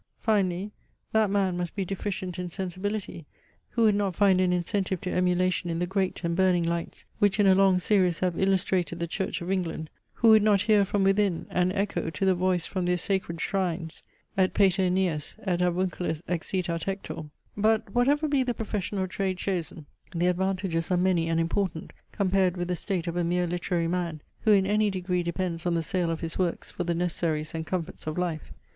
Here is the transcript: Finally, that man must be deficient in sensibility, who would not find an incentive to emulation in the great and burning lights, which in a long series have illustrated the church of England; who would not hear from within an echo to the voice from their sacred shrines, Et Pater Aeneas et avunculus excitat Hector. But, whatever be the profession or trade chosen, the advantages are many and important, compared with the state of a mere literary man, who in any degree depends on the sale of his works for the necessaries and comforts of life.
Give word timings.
Finally, 0.17 0.71
that 1.11 1.29
man 1.29 1.55
must 1.55 1.75
be 1.75 1.85
deficient 1.85 2.39
in 2.39 2.49
sensibility, 2.49 3.27
who 3.69 3.83
would 3.83 3.93
not 3.93 4.15
find 4.15 4.41
an 4.41 4.51
incentive 4.51 4.99
to 4.99 5.11
emulation 5.11 5.69
in 5.69 5.77
the 5.77 5.85
great 5.85 6.23
and 6.23 6.35
burning 6.35 6.63
lights, 6.63 7.05
which 7.19 7.39
in 7.39 7.45
a 7.45 7.53
long 7.53 7.77
series 7.77 8.19
have 8.19 8.35
illustrated 8.35 8.97
the 8.99 9.05
church 9.05 9.41
of 9.41 9.51
England; 9.51 9.91
who 10.13 10.29
would 10.29 10.41
not 10.41 10.61
hear 10.61 10.83
from 10.83 11.03
within 11.03 11.45
an 11.51 11.71
echo 11.73 12.09
to 12.09 12.25
the 12.25 12.33
voice 12.33 12.65
from 12.65 12.87
their 12.87 12.97
sacred 12.97 13.39
shrines, 13.39 14.01
Et 14.39 14.55
Pater 14.55 14.81
Aeneas 14.81 15.35
et 15.43 15.59
avunculus 15.59 16.23
excitat 16.27 16.85
Hector. 16.85 17.25
But, 17.55 17.93
whatever 17.93 18.27
be 18.27 18.41
the 18.41 18.55
profession 18.55 18.97
or 18.97 19.05
trade 19.05 19.37
chosen, 19.37 19.85
the 20.15 20.25
advantages 20.25 20.89
are 20.89 20.97
many 20.97 21.29
and 21.29 21.39
important, 21.39 21.93
compared 22.11 22.57
with 22.57 22.69
the 22.69 22.75
state 22.75 23.05
of 23.05 23.15
a 23.17 23.23
mere 23.23 23.45
literary 23.45 23.87
man, 23.87 24.23
who 24.45 24.51
in 24.51 24.65
any 24.65 24.89
degree 24.89 25.21
depends 25.21 25.67
on 25.67 25.75
the 25.75 25.83
sale 25.83 26.09
of 26.09 26.21
his 26.21 26.39
works 26.39 26.71
for 26.71 26.83
the 26.83 26.95
necessaries 26.95 27.53
and 27.53 27.67
comforts 27.67 28.07
of 28.07 28.17
life. 28.17 28.51